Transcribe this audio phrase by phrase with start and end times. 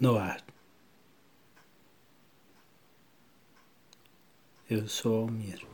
[0.00, 0.42] no ar.
[4.68, 5.66] Eu sou Almir.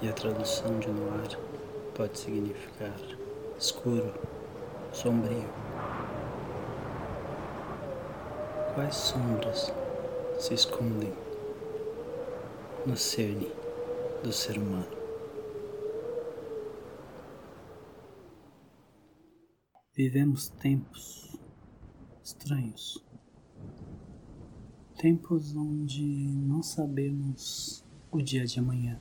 [0.00, 1.28] E a tradução de no ar
[1.94, 2.98] pode significar
[3.58, 4.14] escuro,
[4.94, 5.44] sombrio.
[8.74, 9.70] Quais sombras
[10.38, 11.12] se escondem
[12.86, 13.52] no cerne
[14.22, 14.98] do ser humano?
[19.92, 21.29] Vivemos tempos
[22.50, 22.98] estranhos.
[24.98, 28.98] Tempos onde não sabemos o dia de amanhã.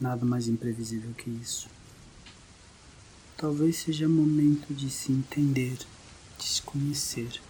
[0.00, 1.68] Nada mais imprevisível que isso.
[3.36, 5.76] Talvez seja momento de se entender,
[6.38, 7.40] de se conhecer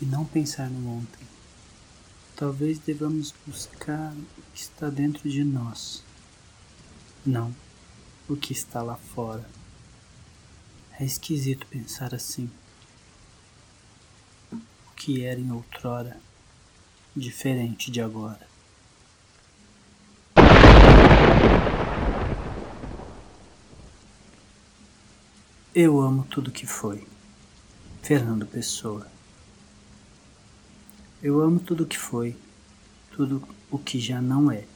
[0.00, 1.26] e não pensar no ontem.
[2.34, 6.02] Talvez devamos buscar o que está dentro de nós,
[7.24, 7.54] não
[8.28, 9.48] o que está lá fora.
[10.98, 12.50] É esquisito pensar assim.
[15.08, 16.20] Que era em outrora,
[17.16, 18.46] diferente de agora.
[25.74, 27.06] Eu amo tudo que foi.
[28.02, 29.10] Fernando Pessoa.
[31.22, 32.36] Eu amo tudo que foi,
[33.12, 34.66] tudo o que já não é,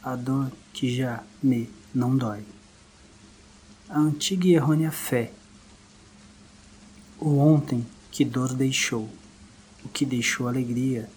[0.00, 2.44] a dor que já me não dói.
[3.88, 5.32] A antiga e errônea fé
[7.18, 9.10] o ontem que dor deixou,
[9.86, 11.08] o que deixou alegria,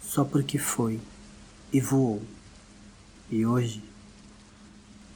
[0.00, 1.00] só porque foi
[1.72, 2.22] e voou.
[3.28, 3.82] E hoje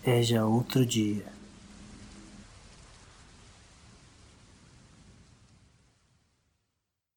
[0.03, 1.25] é já outro dia.